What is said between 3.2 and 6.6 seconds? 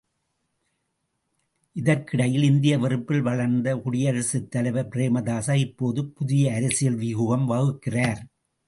வளர்ந்த இலங்கைக் குடியரசுத் தலைவர் பிரேமதாசா இப்போது புதிய